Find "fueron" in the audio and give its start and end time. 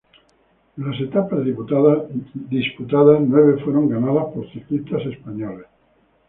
3.63-3.87